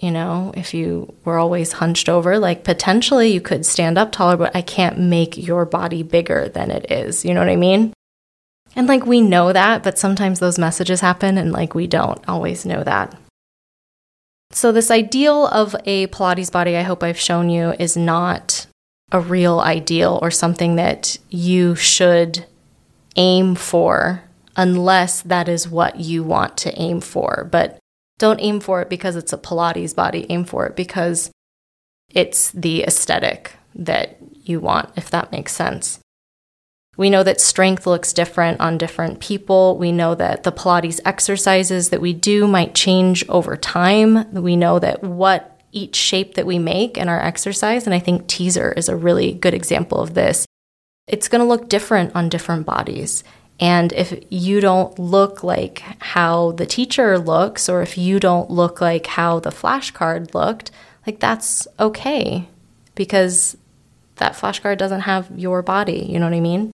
you 0.00 0.10
know, 0.10 0.50
if 0.56 0.72
you 0.72 1.14
were 1.26 1.36
always 1.36 1.72
hunched 1.72 2.08
over, 2.08 2.38
like 2.38 2.64
potentially 2.64 3.28
you 3.28 3.40
could 3.40 3.66
stand 3.66 3.98
up 3.98 4.12
taller, 4.12 4.38
but 4.38 4.56
I 4.56 4.62
can't 4.62 4.98
make 4.98 5.36
your 5.36 5.66
body 5.66 6.02
bigger 6.02 6.48
than 6.48 6.70
it 6.70 6.90
is. 6.90 7.22
You 7.22 7.34
know 7.34 7.40
what 7.40 7.50
I 7.50 7.56
mean? 7.56 7.92
And 8.74 8.86
like 8.86 9.04
we 9.04 9.20
know 9.20 9.52
that, 9.52 9.82
but 9.82 9.98
sometimes 9.98 10.38
those 10.38 10.58
messages 10.58 11.02
happen 11.02 11.36
and 11.36 11.52
like 11.52 11.74
we 11.74 11.86
don't 11.86 12.26
always 12.26 12.64
know 12.64 12.82
that. 12.82 13.14
So, 14.52 14.72
this 14.72 14.90
ideal 14.90 15.46
of 15.46 15.76
a 15.84 16.08
Pilates 16.08 16.50
body, 16.50 16.76
I 16.76 16.82
hope 16.82 17.02
I've 17.02 17.20
shown 17.20 17.50
you, 17.50 17.74
is 17.78 17.96
not 17.96 18.66
a 19.12 19.20
real 19.20 19.60
ideal 19.60 20.18
or 20.22 20.30
something 20.30 20.76
that 20.76 21.18
you 21.28 21.74
should 21.76 22.46
aim 23.16 23.54
for 23.54 24.22
unless 24.56 25.22
that 25.22 25.48
is 25.48 25.68
what 25.68 26.00
you 26.00 26.22
want 26.22 26.56
to 26.58 26.78
aim 26.78 27.00
for. 27.00 27.48
But 27.50 27.78
don't 28.18 28.40
aim 28.40 28.60
for 28.60 28.82
it 28.82 28.90
because 28.90 29.16
it's 29.16 29.32
a 29.32 29.38
Pilates 29.38 29.94
body, 29.94 30.26
aim 30.28 30.44
for 30.44 30.66
it 30.66 30.76
because 30.76 31.30
it's 32.10 32.50
the 32.50 32.82
aesthetic 32.82 33.52
that 33.74 34.18
you 34.42 34.60
want, 34.60 34.90
if 34.96 35.10
that 35.10 35.32
makes 35.32 35.52
sense. 35.52 36.00
We 36.96 37.08
know 37.08 37.22
that 37.22 37.40
strength 37.40 37.86
looks 37.86 38.12
different 38.12 38.60
on 38.60 38.76
different 38.76 39.20
people. 39.20 39.78
We 39.78 39.92
know 39.92 40.14
that 40.16 40.42
the 40.42 40.52
Pilates 40.52 41.00
exercises 41.04 41.88
that 41.88 42.00
we 42.02 42.12
do 42.12 42.46
might 42.46 42.74
change 42.74 43.26
over 43.28 43.56
time. 43.56 44.30
We 44.34 44.56
know 44.56 44.78
that 44.80 45.02
what 45.02 45.62
each 45.72 45.96
shape 45.96 46.34
that 46.34 46.46
we 46.46 46.58
make 46.58 46.98
in 46.98 47.08
our 47.08 47.20
exercise, 47.20 47.86
and 47.86 47.94
I 47.94 48.00
think 48.00 48.26
teaser 48.26 48.72
is 48.72 48.88
a 48.88 48.96
really 48.96 49.32
good 49.32 49.54
example 49.54 50.00
of 50.00 50.14
this, 50.14 50.44
it's 51.10 51.28
going 51.28 51.40
to 51.40 51.46
look 51.46 51.68
different 51.68 52.14
on 52.14 52.28
different 52.28 52.64
bodies. 52.64 53.24
And 53.58 53.92
if 53.92 54.18
you 54.30 54.60
don't 54.60 54.98
look 54.98 55.42
like 55.42 55.82
how 55.98 56.52
the 56.52 56.64
teacher 56.64 57.18
looks, 57.18 57.68
or 57.68 57.82
if 57.82 57.98
you 57.98 58.18
don't 58.18 58.50
look 58.50 58.80
like 58.80 59.06
how 59.06 59.40
the 59.40 59.50
flashcard 59.50 60.32
looked, 60.32 60.70
like 61.06 61.18
that's 61.18 61.68
okay 61.78 62.48
because 62.94 63.56
that 64.16 64.34
flashcard 64.34 64.78
doesn't 64.78 65.00
have 65.00 65.30
your 65.36 65.62
body. 65.62 66.06
You 66.08 66.18
know 66.18 66.26
what 66.26 66.34
I 66.34 66.40
mean? 66.40 66.70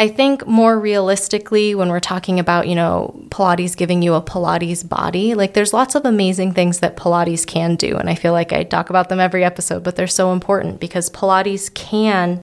I 0.00 0.06
think 0.06 0.46
more 0.46 0.78
realistically, 0.78 1.74
when 1.74 1.88
we're 1.88 1.98
talking 1.98 2.38
about, 2.38 2.68
you 2.68 2.76
know, 2.76 3.20
Pilates 3.30 3.76
giving 3.76 4.00
you 4.00 4.14
a 4.14 4.22
Pilates 4.22 4.88
body, 4.88 5.34
like 5.34 5.54
there's 5.54 5.72
lots 5.72 5.96
of 5.96 6.04
amazing 6.04 6.54
things 6.54 6.78
that 6.78 6.96
Pilates 6.96 7.44
can 7.44 7.74
do. 7.74 7.96
And 7.96 8.08
I 8.08 8.14
feel 8.14 8.32
like 8.32 8.52
I 8.52 8.62
talk 8.62 8.90
about 8.90 9.08
them 9.08 9.18
every 9.18 9.44
episode, 9.44 9.82
but 9.82 9.96
they're 9.96 10.06
so 10.06 10.32
important 10.32 10.78
because 10.78 11.10
Pilates 11.10 11.74
can 11.74 12.40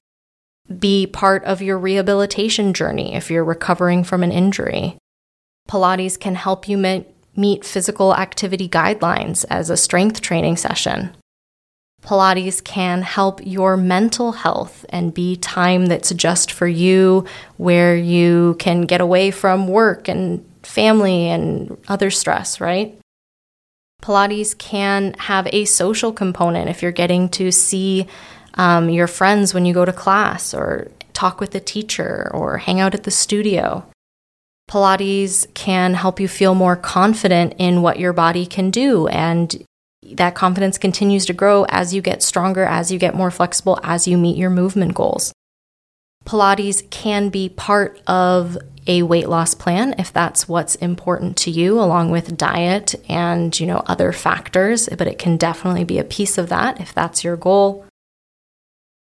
be 0.79 1.05
part 1.05 1.43
of 1.43 1.61
your 1.61 1.77
rehabilitation 1.77 2.73
journey 2.73 3.13
if 3.13 3.29
you're 3.29 3.43
recovering 3.43 4.03
from 4.03 4.23
an 4.23 4.31
injury. 4.31 4.97
Pilates 5.69 6.19
can 6.19 6.35
help 6.35 6.67
you 6.67 6.77
meet 7.35 7.65
physical 7.65 8.15
activity 8.15 8.69
guidelines 8.69 9.45
as 9.49 9.69
a 9.69 9.77
strength 9.77 10.21
training 10.21 10.57
session. 10.57 11.15
Pilates 12.01 12.63
can 12.63 13.01
help 13.01 13.41
your 13.43 13.75
mental 13.75 14.31
health 14.31 14.85
and 14.89 15.13
be 15.13 15.35
time 15.35 15.87
that's 15.87 16.13
just 16.13 16.51
for 16.51 16.67
you, 16.67 17.25
where 17.57 17.95
you 17.95 18.55
can 18.59 18.81
get 18.81 19.01
away 19.01 19.31
from 19.31 19.67
work 19.67 20.07
and 20.07 20.47
family 20.61 21.27
and 21.27 21.75
other 21.87 22.11
stress, 22.11 22.61
right? 22.61 22.95
Pilates 24.03 24.55
can 24.55 25.15
have 25.17 25.47
a 25.51 25.65
social 25.65 26.11
component 26.11 26.69
if 26.69 26.83
you're 26.83 26.91
getting 26.91 27.27
to 27.29 27.51
see 27.51 28.05
um, 28.55 28.89
your 28.89 29.07
friends 29.07 29.53
when 29.53 29.65
you 29.65 29.73
go 29.73 29.85
to 29.85 29.93
class 29.93 30.53
or 30.53 30.89
talk 31.13 31.39
with 31.39 31.51
the 31.51 31.59
teacher 31.59 32.29
or 32.33 32.57
hang 32.57 32.79
out 32.79 32.93
at 32.93 33.03
the 33.03 33.11
studio. 33.11 33.85
Pilates 34.69 35.51
can 35.53 35.93
help 35.93 36.19
you 36.19 36.27
feel 36.27 36.55
more 36.55 36.75
confident 36.75 37.53
in 37.57 37.81
what 37.81 37.99
your 37.99 38.13
body 38.13 38.45
can 38.45 38.71
do 38.71 39.07
and 39.07 39.63
that 40.03 40.35
confidence 40.35 40.77
continues 40.77 41.25
to 41.25 41.33
grow 41.33 41.65
as 41.69 41.93
you 41.93 42.01
get 42.01 42.21
stronger, 42.21 42.63
as 42.63 42.91
you 42.91 42.99
get 42.99 43.15
more 43.15 43.31
flexible, 43.31 43.79
as 43.83 44.07
you 44.07 44.17
meet 44.17 44.37
your 44.37 44.49
movement 44.49 44.93
goals. 44.93 45.33
Pilates 46.25 46.87
can 46.89 47.29
be 47.29 47.49
part 47.49 48.01
of 48.07 48.57
a 48.87 49.03
weight 49.03 49.27
loss 49.27 49.53
plan 49.55 49.95
if 49.97 50.13
that's 50.13 50.47
what's 50.47 50.75
important 50.75 51.37
to 51.37 51.51
you 51.51 51.79
along 51.79 52.11
with 52.11 52.37
diet 52.37 52.93
and 53.09 53.59
you 53.59 53.65
know 53.65 53.81
other 53.87 54.11
factors 54.11 54.87
but 54.95 55.07
it 55.07 55.17
can 55.17 55.37
definitely 55.37 55.83
be 55.83 55.97
a 55.97 56.03
piece 56.03 56.37
of 56.37 56.49
that 56.49 56.79
if 56.79 56.93
that's 56.93 57.23
your 57.23 57.35
goal 57.35 57.83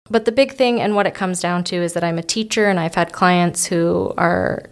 but 0.10 0.26
the 0.26 0.32
big 0.32 0.54
thing 0.54 0.82
and 0.82 0.95
what 0.95 1.08
it 1.08 1.13
comes 1.13 1.39
down 1.39 1.63
to 1.65 1.76
is 1.76 1.93
that 1.93 2.04
I'm 2.04 2.17
a 2.17 2.24
teacher 2.24 2.67
and 2.67 2.80
I've 2.80 2.95
had 2.95 3.13
clients 3.13 3.65
who 3.65 4.13
are 4.17 4.63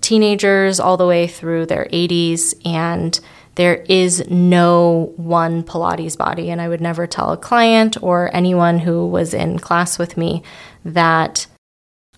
teenagers 0.00 0.80
all 0.80 0.96
the 0.96 1.06
way 1.06 1.26
through 1.26 1.66
their 1.66 1.86
80s 1.92 2.54
and 2.64 3.18
there 3.56 3.76
is 3.88 4.28
no 4.30 5.12
one 5.16 5.62
Pilates 5.62 6.16
body. 6.16 6.50
And 6.50 6.60
I 6.60 6.68
would 6.68 6.80
never 6.80 7.06
tell 7.06 7.32
a 7.32 7.38
client 7.38 7.96
or 8.02 8.30
anyone 8.34 8.78
who 8.78 9.06
was 9.06 9.32
in 9.34 9.58
class 9.58 9.98
with 9.98 10.16
me 10.16 10.42
that 10.84 11.46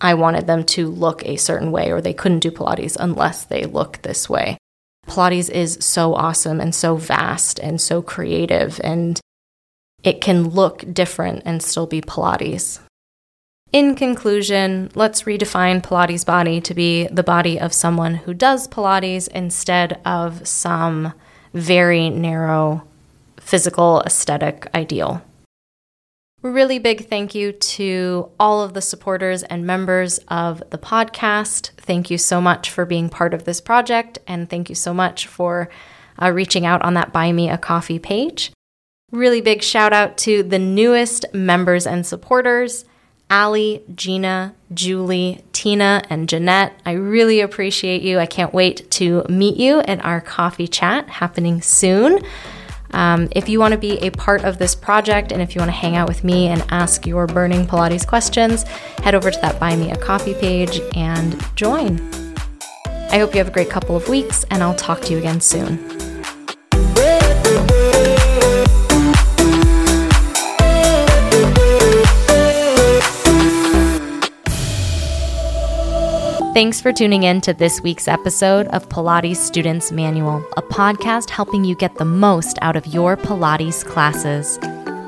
I 0.01 0.13
wanted 0.13 0.47
them 0.47 0.63
to 0.65 0.89
look 0.89 1.25
a 1.25 1.37
certain 1.37 1.71
way 1.71 1.91
or 1.91 2.01
they 2.01 2.13
couldn't 2.13 2.39
do 2.39 2.51
Pilates 2.51 2.97
unless 2.99 3.45
they 3.45 3.65
look 3.65 4.01
this 4.01 4.29
way. 4.29 4.57
Pilates 5.07 5.49
is 5.49 5.77
so 5.81 6.13
awesome 6.13 6.61
and 6.61 6.75
so 6.75 6.95
vast 6.95 7.59
and 7.59 7.81
so 7.81 8.01
creative, 8.01 8.79
and 8.83 9.19
it 10.03 10.21
can 10.21 10.49
look 10.49 10.83
different 10.93 11.43
and 11.45 11.61
still 11.61 11.87
be 11.87 12.01
Pilates. 12.01 12.79
In 13.71 13.93
conclusion, 13.95 14.89
let's 14.95 15.23
redefine 15.23 15.81
Pilates 15.81 16.25
body 16.25 16.59
to 16.61 16.73
be 16.73 17.07
the 17.07 17.23
body 17.23 17.59
of 17.59 17.73
someone 17.73 18.15
who 18.15 18.33
does 18.33 18.67
Pilates 18.67 19.27
instead 19.27 20.01
of 20.05 20.47
some 20.47 21.13
very 21.53 22.09
narrow 22.09 22.83
physical 23.37 24.01
aesthetic 24.05 24.67
ideal. 24.73 25.21
Really 26.41 26.79
big 26.79 27.09
thank 27.09 27.35
you 27.35 27.51
to 27.51 28.29
all 28.39 28.63
of 28.63 28.73
the 28.73 28.81
supporters 28.81 29.43
and 29.43 29.67
members 29.67 30.19
of 30.29 30.63
the 30.69 30.77
podcast. 30.77 31.71
Thank 31.71 32.09
you 32.09 32.17
so 32.17 32.39
much 32.39 32.71
for 32.71 32.85
being 32.85 33.09
part 33.09 33.33
of 33.33 33.43
this 33.43 33.59
project, 33.59 34.19
and 34.25 34.49
thank 34.49 34.69
you 34.69 34.75
so 34.75 34.93
much 34.93 35.27
for 35.27 35.69
uh, 36.21 36.31
reaching 36.31 36.65
out 36.65 36.81
on 36.81 36.93
that 36.93 37.11
Buy 37.11 37.33
Me 37.33 37.49
a 37.49 37.57
Coffee 37.57 37.99
page. 37.99 38.51
Really 39.11 39.41
big 39.41 39.63
shout 39.63 39.91
out 39.91 40.17
to 40.19 40.43
the 40.43 40.59
newest 40.59 41.25
members 41.33 41.87
and 41.87 42.05
supporters 42.05 42.85
Allie, 43.31 43.83
Gina, 43.93 44.55
Julie, 44.73 45.43
Tina, 45.53 46.01
and 46.09 46.27
Jeanette. 46.27 46.73
I 46.85 46.93
really 46.93 47.41
appreciate 47.41 48.01
you. 48.01 48.17
I 48.17 48.25
can't 48.25 48.53
wait 48.53 48.89
to 48.91 49.23
meet 49.29 49.57
you 49.57 49.81
at 49.81 50.03
our 50.03 50.19
coffee 50.19 50.67
chat 50.67 51.07
happening 51.09 51.61
soon. 51.61 52.23
Um, 52.91 53.29
if 53.33 53.47
you 53.47 53.59
want 53.59 53.73
to 53.73 53.77
be 53.77 53.99
a 53.99 54.09
part 54.09 54.43
of 54.43 54.57
this 54.57 54.73
project 54.73 55.31
and 55.31 55.43
if 55.43 55.53
you 55.53 55.59
want 55.59 55.69
to 55.69 55.77
hang 55.77 55.95
out 55.95 56.07
with 56.07 56.23
me 56.23 56.47
and 56.47 56.65
ask 56.69 57.05
your 57.05 57.27
burning 57.27 57.67
Pilates 57.67 58.07
questions, 58.07 58.63
head 59.03 59.13
over 59.13 59.29
to 59.29 59.39
that 59.41 59.59
Buy 59.59 59.75
Me 59.75 59.91
a 59.91 59.97
Coffee 59.97 60.33
page 60.33 60.81
and 60.95 61.39
join. 61.55 61.99
I 63.11 63.19
hope 63.19 63.33
you 63.33 63.37
have 63.37 63.47
a 63.47 63.51
great 63.51 63.69
couple 63.69 63.95
of 63.95 64.07
weeks, 64.09 64.43
and 64.51 64.63
I'll 64.63 64.75
talk 64.75 65.01
to 65.01 65.11
you 65.11 65.19
again 65.19 65.41
soon. 65.41 65.98
Thanks 76.59 76.81
for 76.81 76.91
tuning 76.91 77.23
in 77.23 77.39
to 77.41 77.53
this 77.53 77.79
week's 77.79 78.09
episode 78.09 78.67
of 78.67 78.89
Pilates 78.89 79.37
Students 79.37 79.93
Manual, 79.93 80.45
a 80.57 80.61
podcast 80.61 81.29
helping 81.29 81.63
you 81.63 81.73
get 81.73 81.95
the 81.95 82.03
most 82.03 82.59
out 82.61 82.75
of 82.75 82.85
your 82.85 83.15
Pilates 83.15 83.85
classes. 83.85 84.59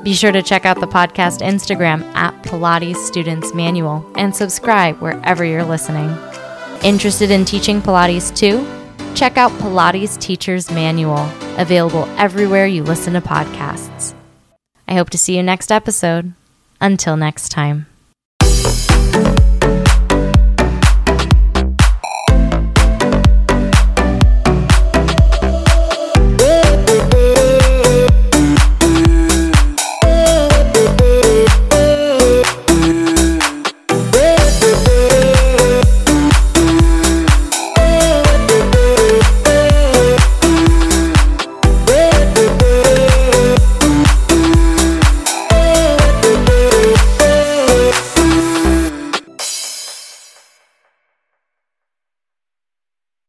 Be 0.02 0.14
sure 0.14 0.32
to 0.32 0.42
check 0.42 0.64
out 0.64 0.80
the 0.80 0.86
podcast 0.86 1.42
Instagram 1.42 2.04
at 2.14 2.32
Pilates 2.42 2.96
Students 2.96 3.52
Manual 3.52 4.02
and 4.16 4.34
subscribe 4.34 4.98
wherever 5.02 5.44
you're 5.44 5.62
listening. 5.62 6.08
Interested 6.82 7.30
in 7.30 7.44
teaching 7.44 7.82
Pilates 7.82 8.34
too? 8.34 8.66
Check 9.14 9.36
out 9.36 9.52
Pilates 9.60 10.18
Teacher's 10.18 10.70
Manual, 10.70 11.28
available 11.58 12.06
everywhere 12.16 12.66
you 12.66 12.82
listen 12.82 13.12
to 13.12 13.20
podcasts. 13.20 14.14
I 14.88 14.94
hope 14.94 15.10
to 15.10 15.18
see 15.18 15.36
you 15.36 15.42
next 15.42 15.70
episode. 15.70 16.32
Until 16.80 17.18
next 17.18 17.50
time. 17.50 17.91